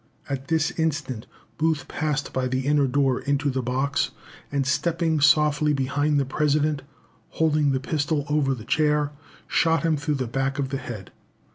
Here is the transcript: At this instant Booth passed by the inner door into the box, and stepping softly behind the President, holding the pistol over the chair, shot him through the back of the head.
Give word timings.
At 0.27 0.47
this 0.47 0.71
instant 0.79 1.27
Booth 1.59 1.87
passed 1.87 2.33
by 2.33 2.47
the 2.47 2.61
inner 2.61 2.87
door 2.87 3.19
into 3.19 3.51
the 3.51 3.61
box, 3.61 4.09
and 4.51 4.65
stepping 4.65 5.21
softly 5.21 5.73
behind 5.73 6.19
the 6.19 6.25
President, 6.25 6.81
holding 7.29 7.71
the 7.71 7.79
pistol 7.79 8.25
over 8.27 8.55
the 8.55 8.65
chair, 8.65 9.11
shot 9.47 9.83
him 9.83 9.97
through 9.97 10.15
the 10.15 10.25
back 10.25 10.57
of 10.57 10.69
the 10.69 10.77
head. 10.79 11.11